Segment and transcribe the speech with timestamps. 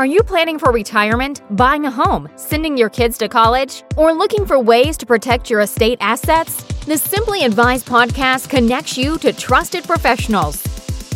[0.00, 4.46] Are you planning for retirement, buying a home, sending your kids to college, or looking
[4.46, 6.62] for ways to protect your estate assets?
[6.86, 10.58] The Simply Advised podcast connects you to trusted professionals,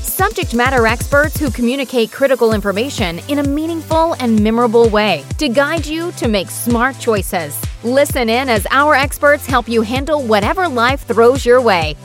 [0.03, 5.87] subject matter experts who communicate critical information in a meaningful and memorable way to guide
[5.87, 7.59] you to make smart choices.
[7.85, 11.97] Listen in as our experts help you handle whatever life throws your way.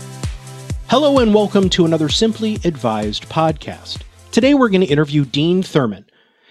[0.87, 3.97] Hello, and welcome to another Simply Advised podcast.
[4.31, 6.05] Today, we're going to interview Dean Thurman.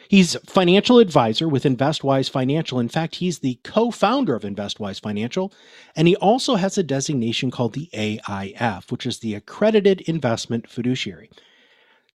[0.08, 2.80] He's financial advisor with InvestWise Financial.
[2.80, 5.52] In fact, he's the co-founder of InvestWise Financial,
[5.94, 11.30] and he also has a designation called the AIF, which is the Accredited Investment Fiduciary.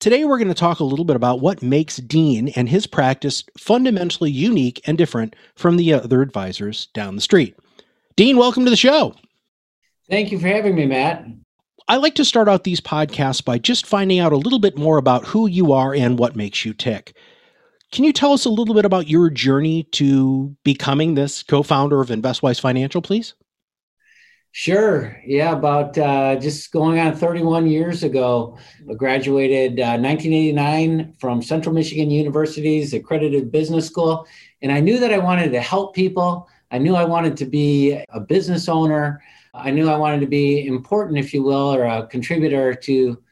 [0.00, 3.44] Today, we're going to talk a little bit about what makes Dean and his practice
[3.58, 7.54] fundamentally unique and different from the other advisors down the street.
[8.16, 9.14] Dean, welcome to the show.
[10.08, 11.26] Thank you for having me, Matt.
[11.88, 14.96] I like to start out these podcasts by just finding out a little bit more
[14.96, 17.14] about who you are and what makes you tick.
[17.92, 22.08] Can you tell us a little bit about your journey to becoming this co-founder of
[22.08, 23.34] InvestWise Financial, please?
[24.52, 25.14] Sure.
[25.26, 28.58] Yeah, about uh, just going on 31 years ago,
[28.90, 34.26] I graduated uh, 1989 from Central Michigan University's accredited business school,
[34.62, 36.48] and I knew that I wanted to help people.
[36.70, 39.22] I knew I wanted to be a business owner.
[39.52, 43.22] I knew I wanted to be important, if you will, or a contributor to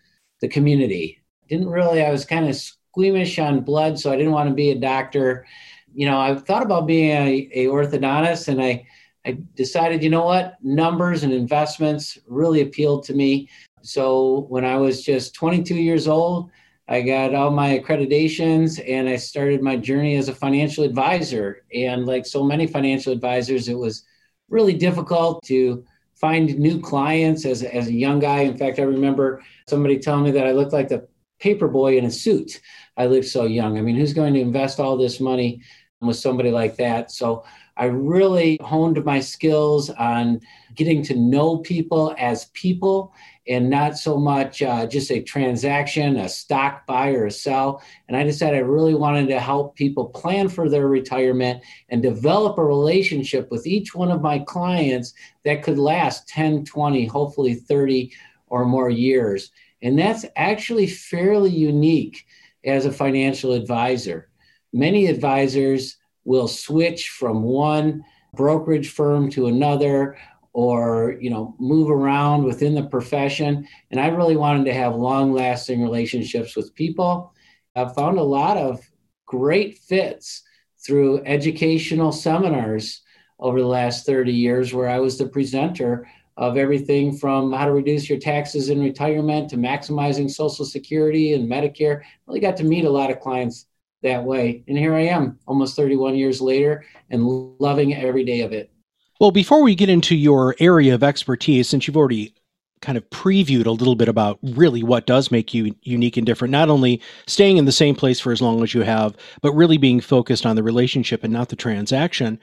[0.42, 1.22] the community.
[1.48, 2.04] Didn't really.
[2.04, 2.56] I was kind of
[2.90, 5.46] squeamish on blood, so I didn't want to be a doctor.
[5.92, 8.86] You know, I thought about being a, a orthodontist, and I
[9.24, 13.48] I decided, you know what, numbers and investments really appealed to me.
[13.82, 16.50] So when I was just 22 years old,
[16.88, 21.64] I got all my accreditations and I started my journey as a financial advisor.
[21.74, 24.04] And like so many financial advisors, it was
[24.48, 28.40] really difficult to find new clients as, as a young guy.
[28.40, 31.06] In fact, I remember somebody telling me that I looked like the
[31.40, 32.60] paper boy in a suit.
[32.96, 33.78] I looked so young.
[33.78, 35.62] I mean, who's going to invest all this money
[36.00, 37.10] with somebody like that?
[37.10, 37.44] So
[37.76, 40.40] I really honed my skills on
[40.74, 43.14] getting to know people as people
[43.48, 47.82] and not so much uh, just a transaction, a stock buy or a sell.
[48.06, 52.58] And I decided I really wanted to help people plan for their retirement and develop
[52.58, 58.12] a relationship with each one of my clients that could last 10, 20, hopefully 30
[58.48, 59.50] or more years.
[59.82, 62.26] And that's actually fairly unique
[62.64, 64.28] as a financial advisor.
[64.72, 68.04] Many advisors will switch from one
[68.34, 70.16] brokerage firm to another
[70.52, 75.32] or you know move around within the profession and i really wanted to have long
[75.32, 77.32] lasting relationships with people
[77.76, 78.80] i've found a lot of
[79.26, 80.42] great fits
[80.84, 83.02] through educational seminars
[83.38, 86.08] over the last 30 years where i was the presenter
[86.40, 91.48] of everything from how to reduce your taxes in retirement to maximizing Social Security and
[91.48, 92.00] Medicare.
[92.26, 93.66] Really got to meet a lot of clients
[94.02, 94.64] that way.
[94.66, 97.26] And here I am almost 31 years later and
[97.60, 98.72] loving every day of it.
[99.20, 102.34] Well, before we get into your area of expertise, since you've already
[102.80, 106.52] kind of previewed a little bit about really what does make you unique and different,
[106.52, 109.76] not only staying in the same place for as long as you have, but really
[109.76, 112.40] being focused on the relationship and not the transaction.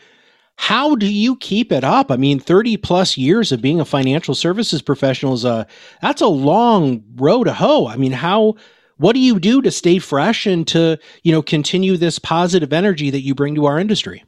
[0.58, 2.12] How do you keep it up?
[2.12, 5.68] I mean, 30 plus years of being a financial services professional is a
[6.02, 7.88] that's a long road to hoe.
[7.88, 8.56] I mean, how
[8.98, 13.12] what do you do to stay fresh and to, you know, continue this positive energy
[13.12, 14.24] that you bring to our industry?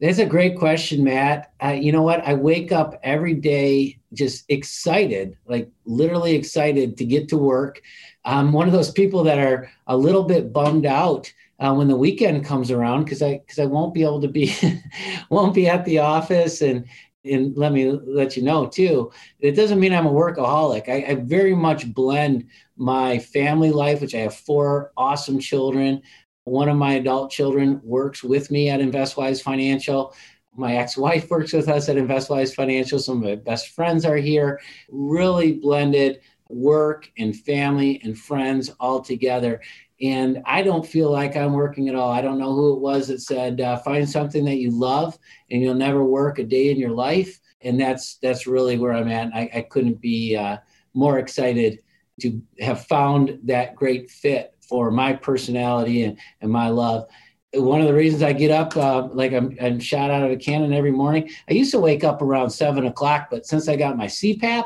[0.00, 1.52] That's a great question, Matt.
[1.62, 2.24] Uh, you know what?
[2.24, 7.80] I wake up every day just excited, like literally excited to get to work.
[8.24, 11.96] I'm one of those people that are a little bit bummed out uh, when the
[11.96, 14.54] weekend comes around because I because I won't be able to be
[15.30, 16.86] won't be at the office and
[17.24, 19.10] and let me let you know too.
[19.40, 20.88] It doesn't mean I'm a workaholic.
[20.88, 22.46] I, I very much blend
[22.76, 26.02] my family life, which I have four awesome children.
[26.44, 30.14] One of my adult children works with me at InvestWise Financial.
[30.56, 32.98] My ex-wife works with us at InvestWise Financial.
[32.98, 34.60] Some of my best friends are here.
[34.88, 39.60] Really blended work and family and friends all together
[40.00, 42.10] and I don't feel like I'm working at all.
[42.12, 45.18] I don't know who it was that said, uh, "Find something that you love,
[45.50, 49.08] and you'll never work a day in your life." And that's that's really where I'm
[49.08, 49.34] at.
[49.34, 50.58] I, I couldn't be uh,
[50.94, 51.80] more excited
[52.20, 57.08] to have found that great fit for my personality and, and my love.
[57.54, 60.36] One of the reasons I get up, uh, like I'm, I'm shot out of a
[60.36, 61.30] cannon every morning.
[61.48, 64.64] I used to wake up around seven o'clock, but since I got my CPAP,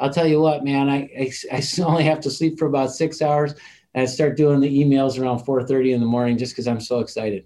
[0.00, 3.20] I'll tell you what, man, I, I, I only have to sleep for about six
[3.22, 3.54] hours
[3.94, 7.00] and I start doing the emails around 4:30 in the morning just because I'm so
[7.00, 7.44] excited.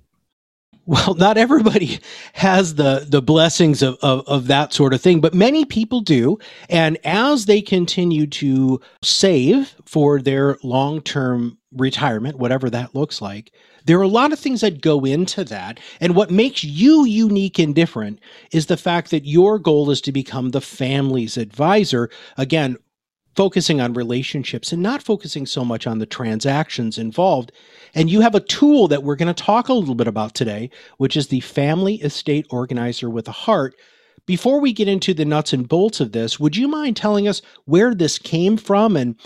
[0.87, 1.99] Well, not everybody
[2.35, 6.39] has the the blessings of, of, of that sort of thing, but many people do.
[6.69, 13.53] And as they continue to save for their long term retirement, whatever that looks like,
[13.87, 15.81] there are a lot of things that go into that.
[16.01, 18.21] And what makes you unique and different
[18.53, 22.11] is the fact that your goal is to become the family's advisor.
[22.37, 22.77] Again,
[23.37, 27.53] focusing on relationships and not focusing so much on the transactions involved.
[27.95, 30.71] And you have a tool that we're going to talk a little bit about today,
[30.99, 33.75] which is the Family Estate Organizer with a Heart.
[34.27, 37.43] Before we get into the nuts and bolts of this, would you mind telling us
[37.67, 39.17] where this came from and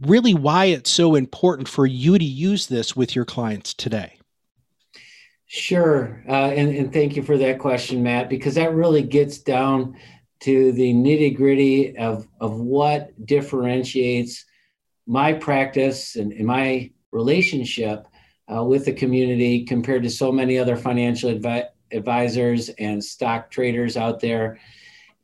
[0.00, 4.18] really why it's so important for you to use this with your clients today?
[5.46, 6.22] Sure.
[6.28, 9.96] Uh, and, and thank you for that question, Matt, because that really gets down
[10.40, 14.44] to the nitty gritty of, of what differentiates
[15.06, 18.06] my practice and, and my relationship
[18.54, 23.96] uh, with the community compared to so many other financial advi- advisors and stock traders
[23.96, 24.58] out there.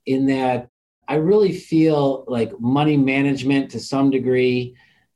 [0.06, 0.68] In that,
[1.06, 4.74] I really feel like money management to some degree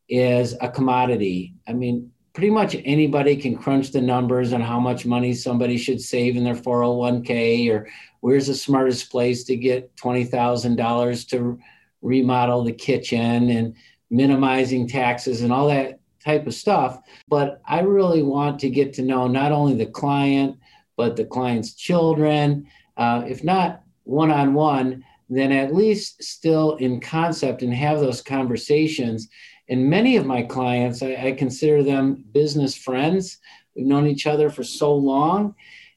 [0.09, 1.55] is a commodity.
[1.67, 6.01] I mean, pretty much anybody can crunch the numbers on how much money somebody should
[6.01, 7.89] save in their 401k or
[8.21, 11.59] where's the smartest place to get $20,000 to
[12.01, 13.75] remodel the kitchen and
[14.09, 17.01] minimizing taxes and all that type of stuff.
[17.27, 20.61] But I really want to get to know not only the client,
[20.97, 22.69] but the client's children.
[22.97, 28.23] Uh, if not one on one, then at least still in concept and have those
[28.23, 29.29] conversations.
[29.69, 33.39] And many of my clients, I, I consider them business friends.
[33.75, 35.55] We've known each other for so long.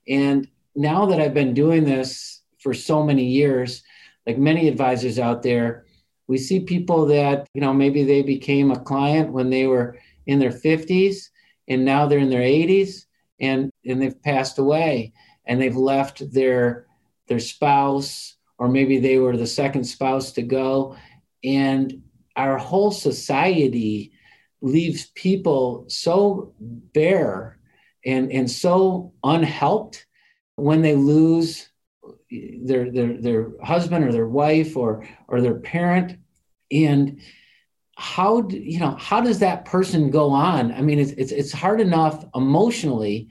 [0.08, 3.84] And now that I've been doing this for so many years,
[4.28, 5.86] like many advisors out there,
[6.28, 9.98] we see people that, you know, maybe they became a client when they were
[10.28, 11.30] in their 50s
[11.68, 13.06] and now they're in their 80s
[13.40, 15.14] and and they've passed away
[15.46, 16.86] and they've left their
[17.28, 20.96] their spouse or maybe they were the second spouse to go
[21.44, 22.02] and
[22.36, 24.12] our whole society
[24.62, 27.60] leaves people so bare
[28.06, 30.06] and and so unhelped
[30.56, 31.70] when they lose
[32.64, 36.18] their their their husband or their wife or or their parent.
[36.72, 37.20] And
[37.96, 40.72] how you know how does that person go on?
[40.72, 43.30] I mean it's, it's it's hard enough emotionally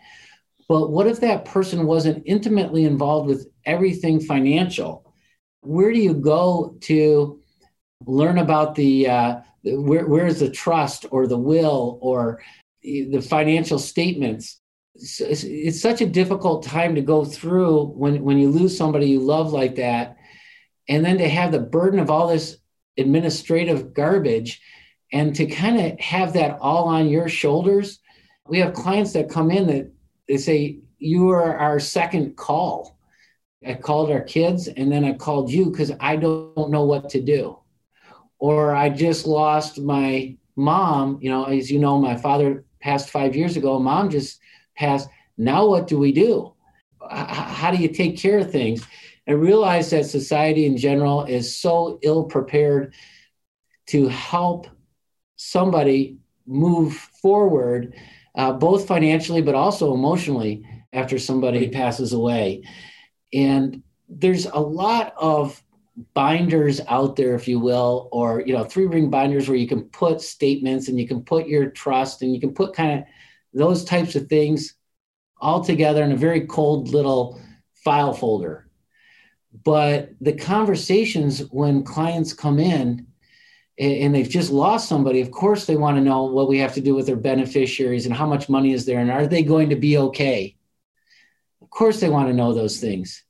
[0.71, 5.13] but what if that person wasn't intimately involved with everything financial?
[5.63, 7.41] Where do you go to
[8.07, 12.43] learn about the uh, where, where's the trust or the will or
[12.83, 14.61] the financial statements.
[14.95, 19.21] It's, it's such a difficult time to go through when when you lose somebody you
[19.21, 20.17] love like that.
[20.89, 22.57] And then to have the burden of all this
[22.99, 24.61] administrative garbage
[25.13, 28.01] and to kind of have that all on your shoulders.
[28.49, 29.93] We have clients that come in that
[30.27, 32.99] they say you are our second call.
[33.67, 37.21] I called our kids and then i called you because i don't know what to
[37.21, 37.60] do
[38.41, 43.37] or i just lost my mom you know as you know my father passed five
[43.37, 44.41] years ago mom just
[44.81, 45.09] passed.
[45.37, 46.55] Now, what do we do?
[47.09, 48.85] How do you take care of things?
[49.27, 52.95] And realize that society in general is so ill prepared
[53.89, 54.67] to help
[55.37, 57.95] somebody move forward,
[58.35, 62.63] uh, both financially but also emotionally after somebody passes away.
[63.33, 65.63] And there's a lot of
[66.15, 69.83] binders out there if you will or you know three ring binders where you can
[69.85, 73.05] put statements and you can put your trust and you can put kind of
[73.53, 74.75] those types of things
[75.41, 77.41] all together in a very cold little
[77.75, 78.69] file folder.
[79.65, 83.07] But the conversations when clients come in
[83.79, 86.83] and they've just lost somebody, of course, they want to know what we have to
[86.83, 89.77] do with their beneficiaries and how much money is there and are they going to
[89.77, 90.57] be okay?
[91.63, 93.25] Of course, they want to know those things.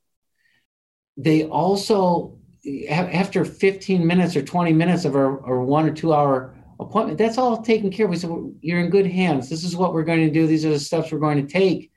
[1.17, 2.39] They also,
[2.89, 7.19] after 15 minutes or 20 minutes of our, one or two hour appointment.
[7.19, 8.11] That's all taken care of.
[8.11, 9.49] We said, well, you're in good hands.
[9.49, 10.47] This is what we're going to do.
[10.47, 11.93] These are the steps we're going to take.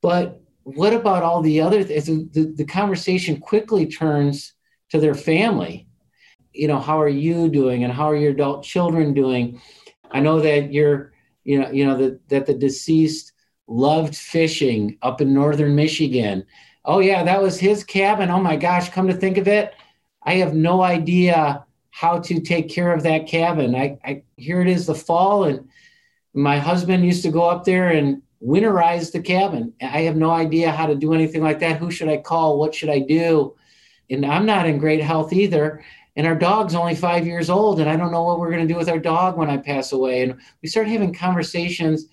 [0.00, 2.06] But what about all the other things?
[2.06, 4.54] The, the conversation quickly turns
[4.90, 5.88] to their family.
[6.52, 9.60] You know, how are you doing and how are your adult children doing?
[10.10, 11.12] I know that you're,
[11.44, 13.32] you know, you know, that, that the deceased
[13.66, 16.44] loved fishing up in northern Michigan.
[16.84, 18.30] Oh yeah, that was his cabin.
[18.30, 19.74] Oh my gosh, come to think of it,
[20.22, 23.74] I have no idea how to take care of that cabin.
[23.74, 25.68] I, I here it is the fall, and
[26.34, 29.72] my husband used to go up there and winterize the cabin.
[29.80, 31.78] I have no idea how to do anything like that.
[31.78, 32.58] Who should I call?
[32.58, 33.54] What should I do?
[34.10, 35.84] And I'm not in great health either.
[36.16, 38.72] And our dog's only five years old, and I don't know what we're going to
[38.72, 40.22] do with our dog when I pass away.
[40.22, 42.06] And we start having conversations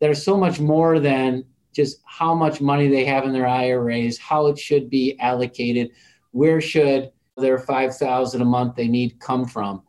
[0.00, 4.18] that are so much more than just how much money they have in their IRAs,
[4.18, 5.90] how it should be allocated,
[6.30, 9.82] where should their 5000 a month they need come from.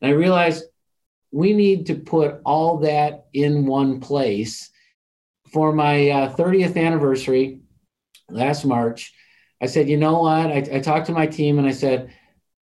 [0.00, 0.64] And I realized
[1.32, 4.70] we need to put all that in one place.
[5.52, 7.60] For my uh, 30th anniversary
[8.28, 9.12] last March,
[9.60, 10.46] I said, you know what?
[10.46, 12.14] I, I talked to my team and I said,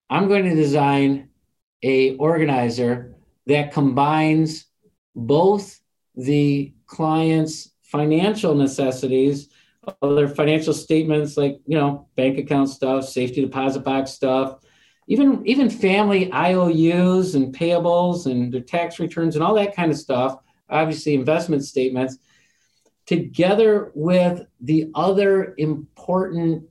[0.09, 1.29] I'm going to design
[1.83, 3.15] a organizer
[3.47, 4.67] that combines
[5.15, 5.81] both
[6.15, 9.49] the client's financial necessities,
[10.03, 14.59] other financial statements like you know bank account stuff, safety deposit box stuff,
[15.07, 19.99] even even family IOUs and payables and their tax returns and all that kind of
[19.99, 20.39] stuff.
[20.69, 22.19] Obviously, investment statements,
[23.07, 26.65] together with the other important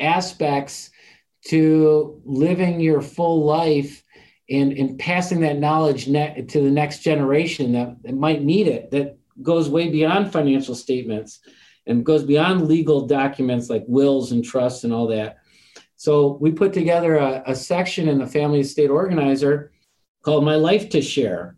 [0.00, 0.90] aspects
[1.46, 4.02] to living your full life
[4.50, 8.90] and, and passing that knowledge ne- to the next generation that, that might need it,
[8.90, 11.40] that goes way beyond financial statements
[11.86, 15.38] and goes beyond legal documents like wills and trusts and all that.
[15.96, 19.72] So we put together a, a section in the family estate organizer
[20.22, 21.56] called My Life to Share,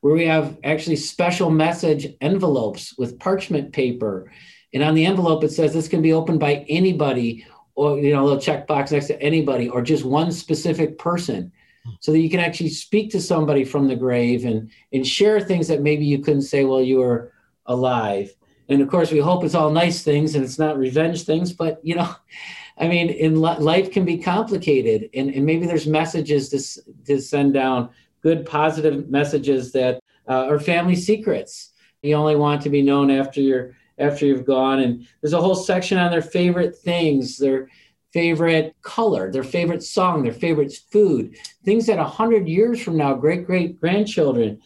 [0.00, 4.30] where we have actually special message envelopes with parchment paper.
[4.74, 8.22] And on the envelope, it says this can be opened by anybody, or you know,
[8.22, 11.52] a little checkbox next to anybody, or just one specific person
[12.00, 15.68] so that you can actually speak to somebody from the grave and and share things
[15.68, 17.32] that maybe you couldn't say while you were
[17.66, 18.34] alive.
[18.68, 21.80] And of course we hope it's all nice things and it's not revenge things but
[21.82, 22.14] you know
[22.78, 27.52] i mean in life can be complicated and, and maybe there's messages to, to send
[27.52, 27.90] down
[28.22, 31.72] good positive messages that uh, are family secrets.
[32.02, 34.80] You only want to be known after you're after you've gone.
[34.80, 37.68] And there's a whole section on their favorite things their
[38.12, 43.46] favorite color, their favorite song, their favorite food, things that 100 years from now, great
[43.46, 44.60] great grandchildren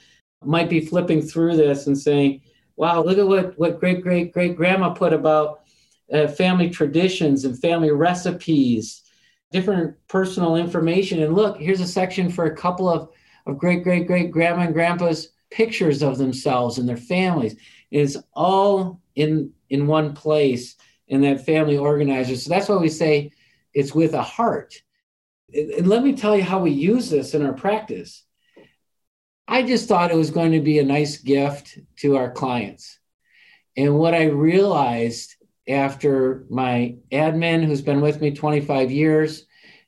[0.45, 2.43] might be flipping through this and saying,
[2.76, 5.61] wow, look at what, what great great great grandma put about
[6.12, 9.03] uh, family traditions and family recipes,
[9.50, 11.23] different personal information.
[11.23, 13.09] And look, here's a section for a couple of,
[13.47, 17.57] of great great great grandma and grandpa's pictures of themselves and their families.
[17.91, 20.76] It's all in in one place
[21.09, 22.37] in that family organizer.
[22.37, 23.31] So that's why we say
[23.76, 24.75] it's with a heart.
[25.52, 28.25] And let me tell you how we use this in our practice.
[29.47, 32.99] I just thought it was going to be a nice gift to our clients.
[33.76, 35.35] And what I realized
[35.68, 39.45] after my admin, who's been with me 25 years,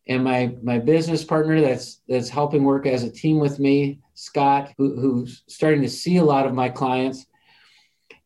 [0.07, 4.73] and my my business partner that's that's helping work as a team with me, Scott,
[4.77, 7.27] who, who's starting to see a lot of my clients,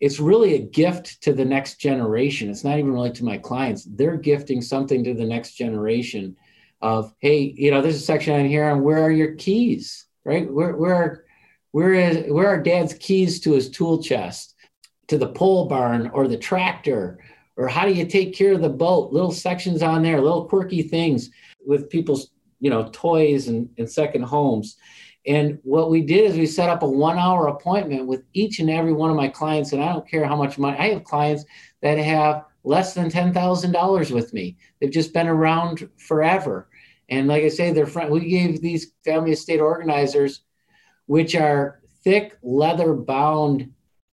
[0.02, 2.50] it's really a gift to the next generation.
[2.50, 3.84] It's not even really to my clients.
[3.84, 6.36] They're gifting something to the next generation
[6.80, 10.52] of, hey, you know, there's a section on here on where are your keys, right?
[10.52, 11.24] Where where are
[11.70, 14.56] where is where are dad's keys to his tool chest,
[15.06, 17.20] to the pole barn or the tractor,
[17.56, 19.12] or how do you take care of the boat?
[19.12, 21.30] Little sections on there, little quirky things
[21.64, 24.78] with people's, you know, toys and, and second homes.
[25.26, 28.68] And what we did is we set up a one hour appointment with each and
[28.68, 29.72] every one of my clients.
[29.72, 31.44] And I don't care how much money I have clients
[31.80, 34.56] that have less than $10,000 with me.
[34.80, 36.68] They've just been around forever.
[37.08, 40.40] And like I say, they're front, we gave these family estate organizers,
[41.06, 43.70] which are thick leather bound,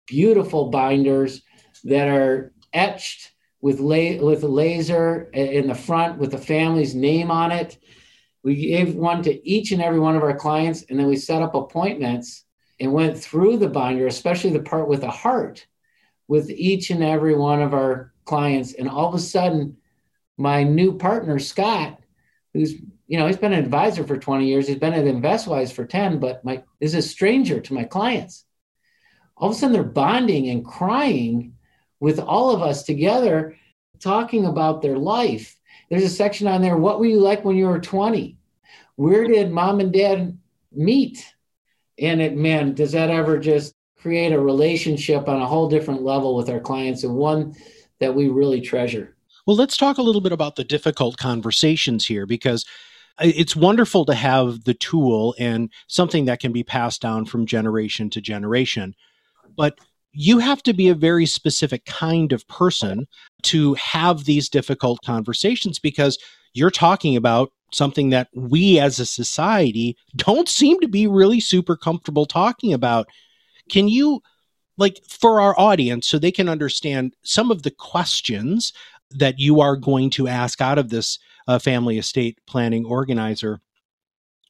[0.06, 1.42] beautiful binders
[1.84, 7.30] that are etched with, la- with a laser in the front with the family's name
[7.30, 7.78] on it
[8.42, 11.42] we gave one to each and every one of our clients, and then we set
[11.42, 12.44] up appointments
[12.80, 15.66] and went through the binder, especially the part with the heart,
[16.26, 18.74] with each and every one of our clients.
[18.74, 19.76] And all of a sudden,
[20.36, 22.00] my new partner, Scott,
[22.52, 22.74] who's
[23.12, 24.66] you know, he's been an advisor for 20 years.
[24.66, 28.46] He's been at InvestWise for 10, but my is a stranger to my clients.
[29.36, 31.52] All of a sudden, they're bonding and crying
[32.00, 33.54] with all of us together,
[34.00, 35.58] talking about their life
[35.92, 36.78] there's a section on there.
[36.78, 38.38] What were you like when you were 20?
[38.96, 40.38] Where did mom and dad
[40.72, 41.22] meet?
[41.98, 46.34] And it, man, does that ever just create a relationship on a whole different level
[46.34, 47.54] with our clients and one
[47.98, 49.14] that we really treasure?
[49.46, 52.64] Well, let's talk a little bit about the difficult conversations here because
[53.20, 58.08] it's wonderful to have the tool and something that can be passed down from generation
[58.08, 58.94] to generation.
[59.58, 59.78] But
[60.12, 63.06] you have to be a very specific kind of person
[63.42, 66.18] to have these difficult conversations because
[66.54, 71.76] you're talking about something that we as a society don't seem to be really super
[71.76, 73.08] comfortable talking about.
[73.70, 74.22] Can you,
[74.76, 78.72] like, for our audience, so they can understand some of the questions
[79.10, 83.60] that you are going to ask out of this uh, family estate planning organizer?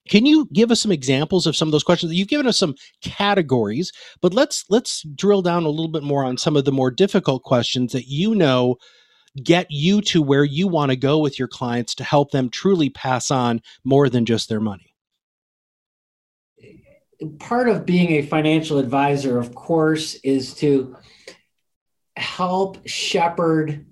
[0.09, 2.12] Can you give us some examples of some of those questions?
[2.12, 6.37] You've given us some categories, but let's let's drill down a little bit more on
[6.37, 8.76] some of the more difficult questions that you know
[9.42, 12.90] get you to where you want to go with your clients to help them truly
[12.90, 14.94] pass on more than just their money.
[17.38, 20.97] Part of being a financial advisor, of course, is to
[22.16, 23.87] help shepherd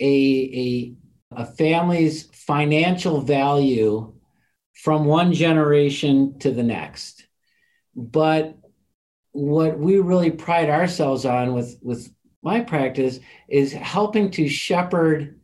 [0.00, 0.94] a,
[1.34, 4.14] a, a family's financial value
[4.82, 7.26] from one generation to the next.
[7.94, 8.56] But
[9.32, 12.10] what we really pride ourselves on with, with
[12.42, 15.38] my practice is helping to shepherd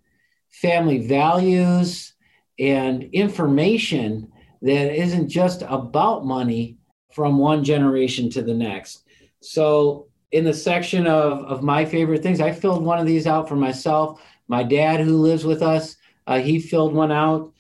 [0.49, 2.15] family values
[2.59, 6.79] and information that isn't just about money
[7.13, 9.05] from one generation to the next.
[9.41, 13.49] So, in the section of, of my favorite things, I filled one of these out
[13.49, 14.21] for myself.
[14.49, 17.53] My dad, who lives with us, uh, he filled one out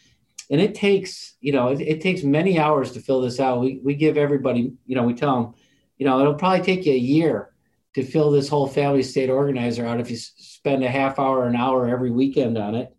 [0.50, 3.60] and it takes you know it, it, takes many hours to fill this out.
[3.60, 5.54] We, we give everybody you know we tell them
[5.98, 7.50] you know it'll probably take you a year
[7.94, 11.56] to fill this whole family state organizer out if you spend a half hour an
[11.56, 12.94] hour every weekend on it.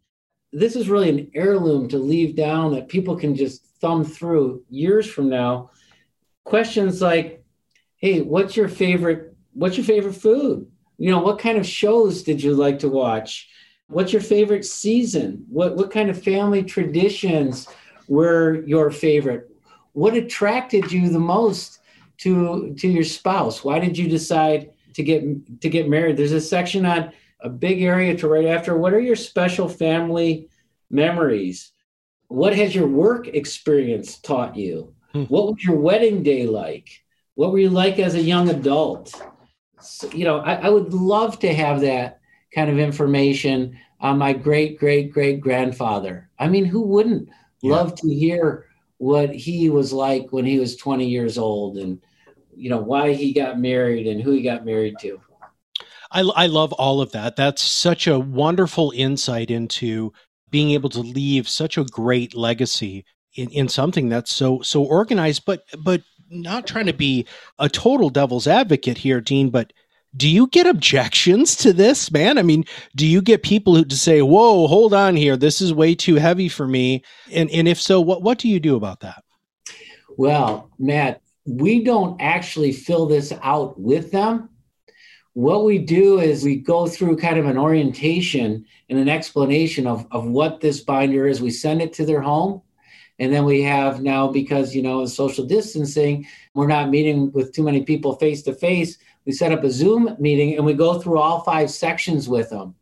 [0.52, 5.06] This is really an heirloom to leave down that people can just thumb through years
[5.08, 5.72] from now.
[6.44, 7.44] Questions like
[7.98, 10.68] hey what's your favorite what's your favorite food?
[10.98, 13.50] You know what kind of shows did you like to watch
[13.88, 15.46] What's your favorite season?
[15.50, 17.68] What, what kind of family traditions
[18.08, 19.50] were your favorite?
[19.94, 21.80] What attracted you the most
[22.20, 23.64] to, to your spouse?
[23.64, 26.18] Why did you decide to get, to get married?
[26.18, 28.78] There's a section on a big area to right after.
[28.78, 30.50] What are your special family
[30.90, 31.72] memories?
[32.28, 34.94] What has your work experience taught you?
[35.14, 35.24] Hmm.
[35.24, 36.90] What was your wedding day like?
[37.36, 39.14] What were you like as a young adult?
[39.80, 42.20] So, you know, I, I would love to have that
[42.54, 46.30] kind of information on my great great great grandfather.
[46.40, 47.30] I mean, who wouldn't
[47.62, 47.72] yeah.
[47.72, 48.66] love to hear
[48.98, 52.02] what he was like when he was 20 years old and
[52.56, 55.20] you know why he got married and who he got married to.
[56.12, 57.36] I, I love all of that.
[57.36, 60.14] That's such a wonderful insight into
[60.50, 65.44] being able to leave such a great legacy in, in something that's so so organized,
[65.46, 67.26] but but not trying to be
[67.60, 69.72] a total devil's advocate here, Dean, but
[70.16, 72.38] do you get objections to this, man?
[72.38, 75.74] I mean, do you get people who to say, "Whoa, hold on here, this is
[75.74, 77.04] way too heavy for me"?
[77.32, 79.24] And and if so, what what do you do about that?
[80.18, 84.50] Well, Matt, we don't actually fill this out with them.
[85.34, 90.08] What we do is we go through kind of an orientation and an explanation of,
[90.10, 91.42] of what this binder is.
[91.42, 92.64] We send it to their home.
[93.20, 97.64] And then we have now, because, you know, social distancing, we're not meeting with too
[97.64, 101.20] many people face to face we set up a Zoom meeting and we go through
[101.20, 102.74] all five sections with them.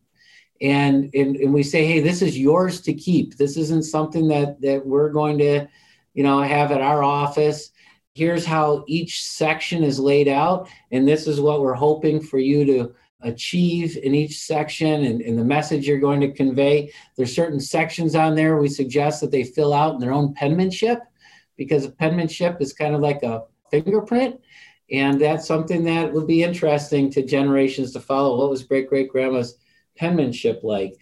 [0.62, 3.36] And, and, and we say, hey, this is yours to keep.
[3.36, 5.68] This isn't something that, that we're going to,
[6.14, 7.72] you know, have at our office.
[8.14, 10.70] Here's how each section is laid out.
[10.92, 15.40] And this is what we're hoping for you to achieve in each section and, and
[15.40, 16.94] the message you're going to convey.
[17.18, 21.00] There's certain sections on there we suggest that they fill out in their own penmanship
[21.58, 24.40] because penmanship is kind of like a fingerprint
[24.92, 28.38] and that's something that would be interesting to generations to follow.
[28.38, 29.58] What was great great grandma's
[29.98, 30.96] penmanship like?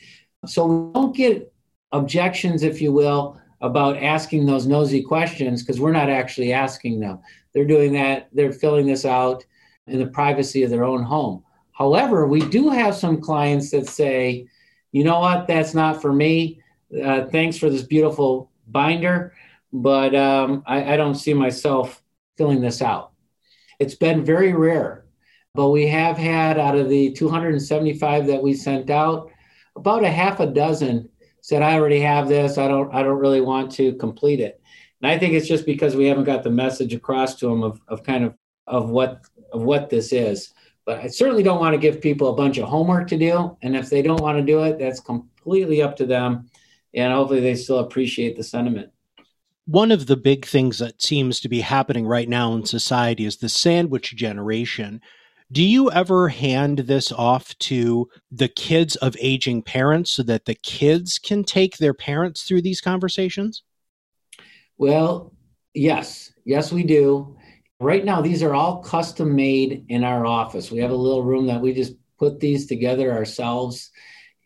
[0.46, 1.54] So we don't get
[1.92, 7.20] objections, if you will, about asking those nosy questions because we're not actually asking them.
[7.54, 9.46] They're doing that, they're filling this out
[9.88, 11.44] in the privacy of their own home.
[11.72, 14.48] However, we do have some clients that say,
[14.92, 16.62] you know what, that's not for me.
[17.04, 19.34] Uh, thanks for this beautiful binder,
[19.72, 22.04] but um, I, I don't see myself
[22.38, 23.13] filling this out.
[23.80, 25.06] It's been very rare,
[25.54, 29.32] but we have had out of the 275 that we sent out,
[29.76, 31.10] about a half a dozen
[31.42, 32.58] said, "I already have this.
[32.58, 32.94] I don't.
[32.94, 34.62] I don't really want to complete it."
[35.02, 37.82] And I think it's just because we haven't got the message across to them of,
[37.88, 38.36] of kind of
[38.68, 40.54] of what of what this is.
[40.86, 43.58] But I certainly don't want to give people a bunch of homework to do.
[43.62, 46.50] And if they don't want to do it, that's completely up to them.
[46.94, 48.93] And hopefully they still appreciate the sentiment
[49.66, 53.38] one of the big things that seems to be happening right now in society is
[53.38, 55.02] the sandwich generation.
[55.52, 60.56] Do you ever hand this off to the kids of aging parents so that the
[60.56, 63.64] kids can take their parents through these conversations?
[64.78, 65.34] Well,
[65.74, 66.32] yes.
[66.46, 67.38] Yes, we do.
[67.80, 70.72] Right now, these are all custom made in our office.
[70.72, 73.92] We have a little room that we just put these together ourselves.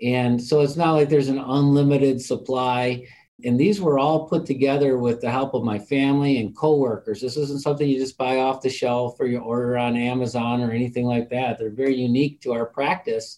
[0.01, 3.06] And so it's not like there's an unlimited supply.
[3.43, 7.21] And these were all put together with the help of my family and coworkers.
[7.21, 10.71] This isn't something you just buy off the shelf or you order on Amazon or
[10.71, 11.60] anything like that.
[11.60, 13.38] They're very unique to our practice.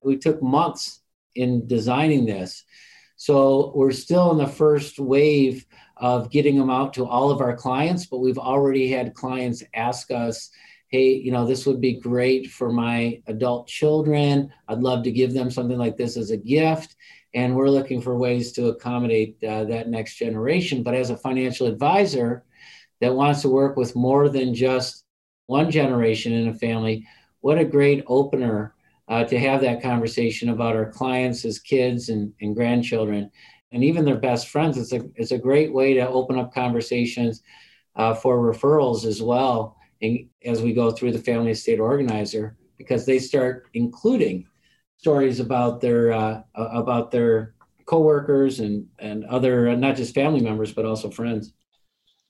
[0.00, 1.00] We took months
[1.34, 2.64] in designing this.
[3.16, 7.56] So we're still in the first wave of getting them out to all of our
[7.56, 10.50] clients, but we've already had clients ask us,
[10.88, 14.52] hey, you know, this would be great for my adult children.
[14.68, 16.96] I'd love to give them something like this as a gift.
[17.34, 20.82] And we're looking for ways to accommodate uh, that next generation.
[20.82, 22.44] But as a financial advisor
[23.00, 25.04] that wants to work with more than just
[25.46, 27.06] one generation in a family,
[27.40, 28.74] what a great opener
[29.08, 33.30] uh, to have that conversation about our clients as kids and, and grandchildren
[33.72, 34.76] and even their best friends.
[34.76, 37.42] It's a, it's a great way to open up conversations
[37.96, 43.06] uh, for referrals as well and as we go through the family estate organizer because
[43.06, 44.46] they start including
[45.02, 47.54] stories about their uh, about their
[47.86, 51.54] coworkers and and other not just family members but also friends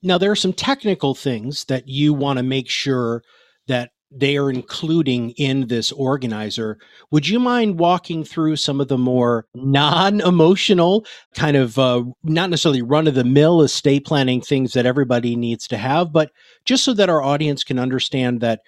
[0.01, 3.21] now there are some technical things that you want to make sure
[3.67, 6.77] that they are including in this organizer.
[7.11, 11.05] Would you mind walking through some of the more non emotional,
[11.35, 15.67] kind of uh, not necessarily run of the mill estate planning things that everybody needs
[15.69, 16.31] to have, but
[16.65, 18.61] just so that our audience can understand that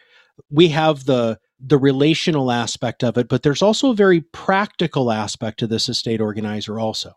[0.50, 5.60] we have the the relational aspect of it, but there's also a very practical aspect
[5.60, 7.14] to this estate organizer also.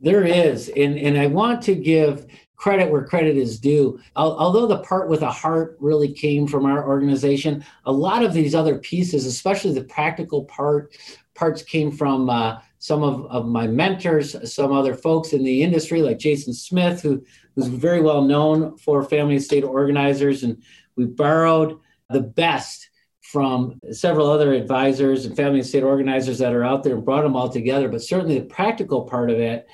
[0.00, 3.98] There is, and and I want to give credit where credit is due.
[4.14, 8.54] Although the part with a heart really came from our organization, a lot of these
[8.54, 10.96] other pieces, especially the practical part,
[11.34, 16.02] parts came from uh, some of, of my mentors, some other folks in the industry,
[16.02, 17.22] like Jason Smith, who
[17.54, 20.62] was very well known for family estate organizers, and
[20.96, 21.78] we borrowed
[22.10, 22.88] the best
[23.32, 27.22] from several other advisors and family and state organizers that are out there and brought
[27.22, 27.88] them all together.
[27.88, 29.66] But certainly the practical part of it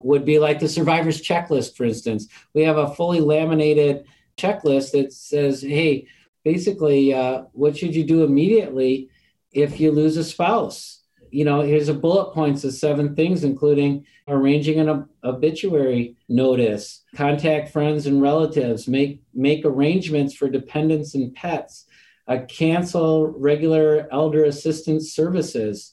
[0.00, 2.26] would be like the survivor's checklist, for instance.
[2.52, 4.04] We have a fully laminated
[4.36, 6.08] checklist that says, hey,
[6.44, 9.08] basically, uh, what should you do immediately
[9.52, 11.02] if you lose a spouse?
[11.30, 17.04] You know, here's a bullet points of seven things, including arranging an ob- obituary notice,
[17.14, 21.85] contact friends and relatives, make make arrangements for dependents and pets,
[22.28, 25.92] uh, cancel regular elder assistance services,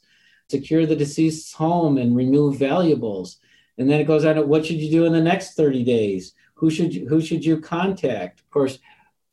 [0.50, 3.40] secure the deceased's home and remove valuables,
[3.78, 6.34] and then it goes on to what should you do in the next 30 days?
[6.56, 8.40] Who should you, who should you contact?
[8.40, 8.80] Of course,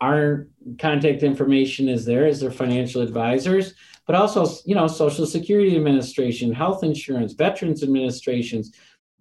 [0.01, 3.75] our contact information is there as their financial advisors,
[4.07, 8.73] but also, you know, Social Security Administration, health insurance, Veterans Administrations,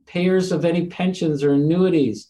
[0.06, 2.30] payers of any pensions or annuities,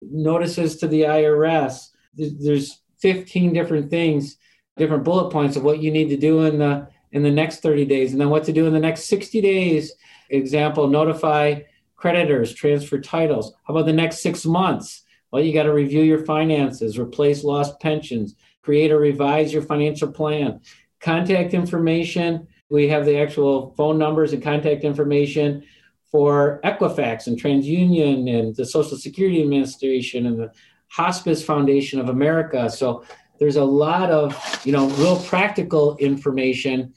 [0.00, 1.90] notices to the IRS.
[2.14, 4.36] There's 15 different things,
[4.80, 7.84] different bullet points of what you need to do in the in the next 30
[7.86, 9.92] days, and then what to do in the next 60 days.
[10.30, 11.60] Example: notify
[11.96, 13.52] creditors, transfer titles.
[13.64, 15.02] How about the next six months?
[15.30, 20.10] Well, you got to review your finances, replace lost pensions, create or revise your financial
[20.10, 20.60] plan.
[21.00, 22.48] Contact information.
[22.68, 25.64] We have the actual phone numbers and contact information
[26.10, 30.52] for Equifax and TransUnion and the Social Security Administration and the
[30.88, 32.68] Hospice Foundation of America.
[32.68, 33.04] So
[33.40, 36.92] there's a lot of, you know, real practical information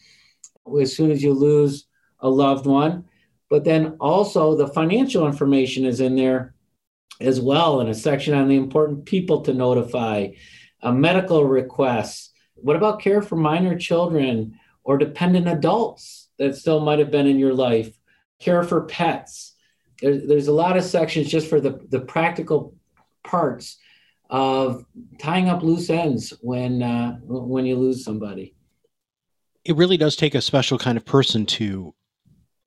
[0.80, 1.88] as soon as you lose
[2.20, 3.06] a loved one.
[3.50, 6.54] But then also the financial information is in there
[7.22, 10.30] as well in a section on the important people to notify,
[10.84, 12.32] medical requests.
[12.56, 17.40] What about care for minor children or dependent adults that still might have been in
[17.40, 17.98] your life?
[18.40, 19.54] Care for pets.
[20.02, 22.76] There's, there's a lot of sections just for the, the practical
[23.24, 23.78] parts
[24.34, 24.84] of
[25.20, 28.56] tying up loose ends when uh, when you lose somebody.
[29.64, 31.94] It really does take a special kind of person to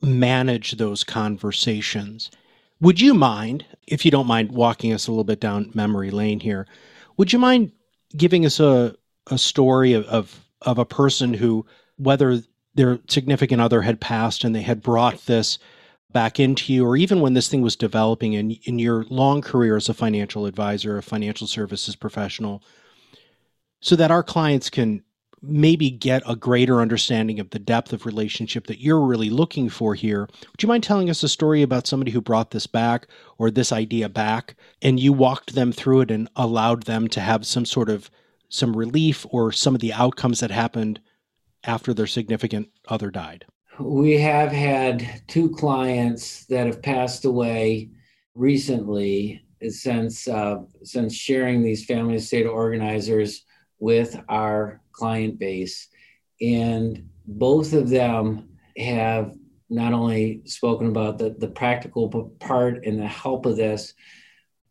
[0.01, 2.31] manage those conversations.
[2.81, 6.41] Would you mind, if you don't mind walking us a little bit down memory lane
[6.41, 6.67] here,
[7.17, 7.73] would you mind
[8.17, 8.95] giving us a,
[9.31, 12.43] a story of, of, of a person who, whether
[12.75, 15.59] their significant other had passed and they had brought this
[16.13, 19.77] back into you, or even when this thing was developing in, in your long career
[19.77, 22.63] as a financial advisor, a financial services professional,
[23.81, 25.03] so that our clients can
[25.43, 29.95] maybe get a greater understanding of the depth of relationship that you're really looking for
[29.95, 30.23] here.
[30.23, 33.07] Would you mind telling us a story about somebody who brought this back
[33.39, 37.47] or this idea back and you walked them through it and allowed them to have
[37.47, 38.11] some sort of
[38.49, 41.01] some relief or some of the outcomes that happened
[41.65, 43.45] after their significant other died?
[43.79, 47.91] We have had two clients that have passed away
[48.35, 53.45] recently since uh, since sharing these family estate organizers
[53.79, 55.89] with our client base.
[56.41, 59.35] And both of them have
[59.69, 62.09] not only spoken about the, the practical
[62.41, 63.95] part and the help of this,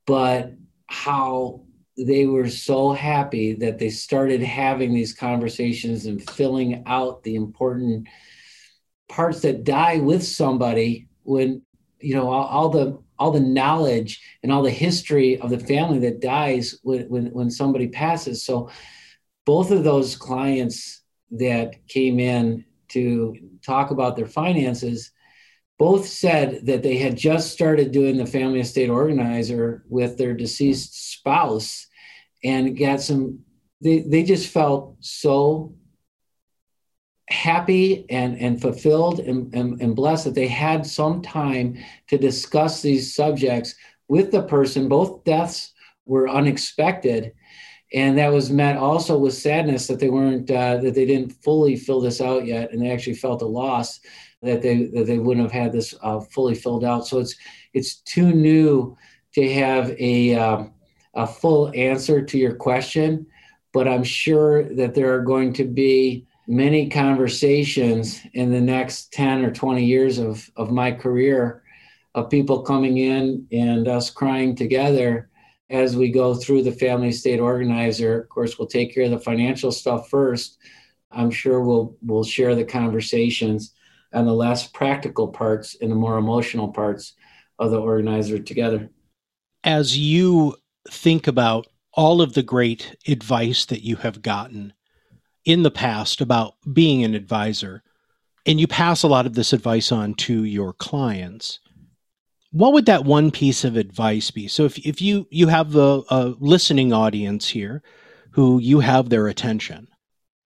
[0.06, 0.54] but
[0.88, 1.62] how
[1.98, 8.08] they were so happy that they started having these conversations and filling out the important
[9.08, 11.62] parts that die with somebody when
[12.00, 16.00] you know all, all the all the knowledge and all the history of the family
[16.00, 18.44] that dies when, when, when somebody passes.
[18.44, 18.70] So
[19.46, 25.12] both of those clients that came in to talk about their finances
[25.78, 31.12] both said that they had just started doing the family estate organizer with their deceased
[31.12, 31.88] spouse
[32.44, 33.40] and got some
[33.82, 35.74] they, they just felt so
[37.30, 42.82] happy and, and fulfilled and, and, and blessed that they had some time to discuss
[42.82, 43.76] these subjects
[44.08, 44.88] with the person.
[44.88, 45.74] Both deaths
[46.06, 47.34] were unexpected.
[47.94, 51.76] And that was met also with sadness that they weren't, uh, that they didn't fully
[51.76, 52.72] fill this out yet.
[52.72, 54.00] And they actually felt a loss
[54.42, 57.08] that they, that they wouldn't have had this uh, fully filled out.
[57.08, 57.36] So it's,
[57.74, 58.96] it's too new
[59.34, 60.74] to have a, um,
[61.16, 63.26] a full answer to your question,
[63.74, 69.44] but I'm sure that there are going to be many conversations in the next 10
[69.44, 71.64] or 20 years of, of my career
[72.14, 75.30] of people coming in and us crying together
[75.70, 78.22] as we go through the family estate organizer.
[78.22, 80.58] Of course, we'll take care of the financial stuff first.
[81.12, 83.74] I'm sure we'll we'll share the conversations
[84.12, 87.14] and the less practical parts and the more emotional parts
[87.60, 88.90] of the organizer together.
[89.64, 90.56] As you
[90.90, 94.74] think about all of the great advice that you have gotten
[95.46, 97.84] in the past about being an advisor
[98.46, 101.60] and you pass a lot of this advice on to your clients.
[102.52, 104.48] What would that one piece of advice be?
[104.48, 107.84] So if, if you you have a, a listening audience here
[108.32, 109.88] who you have their attention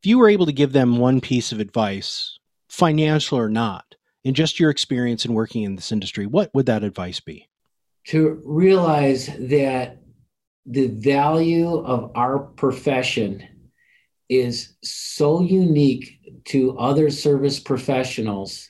[0.02, 4.34] if you were able to give them one piece of advice financial or not in
[4.34, 7.48] just your experience in working in this industry what would that advice be?
[8.08, 9.98] To realize that
[10.66, 13.48] the value of our profession
[14.30, 18.70] is so unique to other service professionals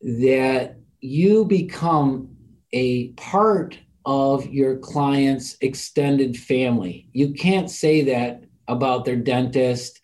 [0.00, 2.36] that you become
[2.72, 7.08] a part of your client's extended family.
[7.12, 10.00] You can't say that about their dentist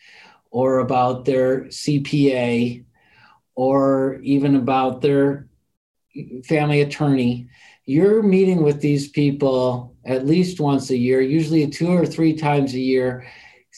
[0.51, 2.85] or about their CPA
[3.55, 5.49] or even about their
[6.45, 7.49] family attorney.
[7.85, 12.75] You're meeting with these people at least once a year, usually two or three times
[12.75, 13.27] a year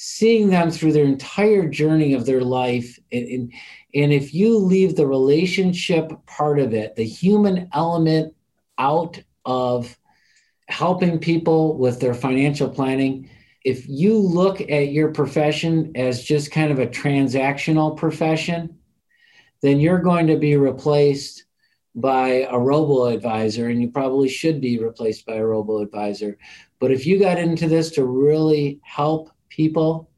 [0.02, 3.52] seeing them through their entire journey of their life and, and,
[3.94, 8.34] and if you leave the relationship part of it the human element
[8.78, 9.98] out of
[10.68, 13.28] helping people with their financial planning
[13.62, 18.74] if you look at your profession as just kind of a transactional profession
[19.60, 21.44] then you're going to be replaced
[21.94, 26.38] by a robo advisor and you probably should be replaced by a robo advisor.
[26.78, 30.10] But if you got into this to really help people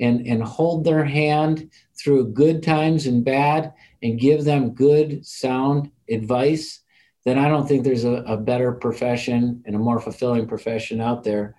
[0.00, 5.90] and, and hold their hand through good times and bad and give them good, sound
[6.08, 6.80] advice,
[7.24, 11.24] then I don't think there's a, a better profession and a more fulfilling profession out
[11.24, 11.56] there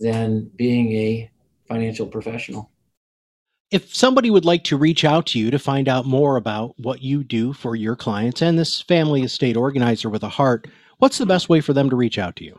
[0.00, 1.30] than being a
[1.68, 2.70] financial professional.
[3.70, 7.02] If somebody would like to reach out to you to find out more about what
[7.02, 11.26] you do for your clients and this family estate organizer with a heart, what's the
[11.26, 12.58] best way for them to reach out to you?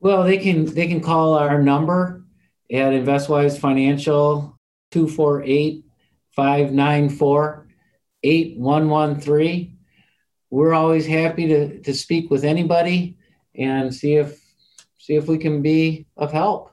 [0.00, 2.24] Well, they can they can call our number
[2.72, 4.58] at InvestWise Financial
[4.90, 5.84] 248
[6.34, 7.66] 594
[8.22, 9.78] 8113.
[10.50, 13.16] We're always happy to, to speak with anybody
[13.54, 14.40] and see if
[14.98, 16.72] see if we can be of help.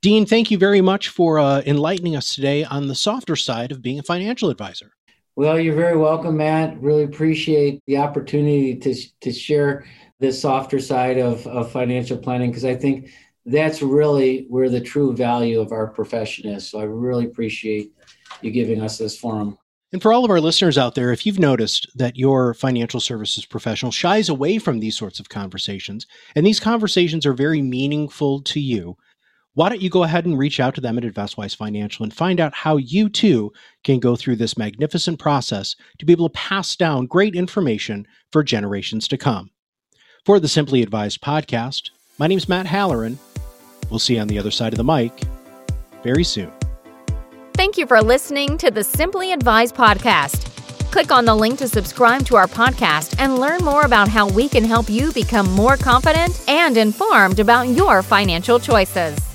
[0.00, 3.82] Dean, thank you very much for uh, enlightening us today on the softer side of
[3.82, 4.92] being a financial advisor.
[5.34, 6.80] Well, you're very welcome, Matt.
[6.80, 9.84] Really appreciate the opportunity to, to share
[10.20, 13.10] this softer side of, of financial planning because I think
[13.48, 16.68] that's really where the true value of our profession is.
[16.68, 17.92] So I really appreciate
[18.42, 19.58] you giving us this forum.
[19.90, 23.46] And for all of our listeners out there, if you've noticed that your financial services
[23.46, 26.06] professional shies away from these sorts of conversations,
[26.36, 28.98] and these conversations are very meaningful to you,
[29.54, 32.38] why don't you go ahead and reach out to them at InvestWise Financial and find
[32.38, 33.50] out how you too
[33.82, 38.44] can go through this magnificent process to be able to pass down great information for
[38.44, 39.50] generations to come.
[40.26, 43.18] For the Simply Advised podcast, my name is Matt Halloran.
[43.90, 45.12] We'll see you on the other side of the mic
[46.02, 46.50] very soon.
[47.54, 50.44] Thank you for listening to the Simply Advised podcast.
[50.90, 54.48] Click on the link to subscribe to our podcast and learn more about how we
[54.48, 59.27] can help you become more confident and informed about your financial choices.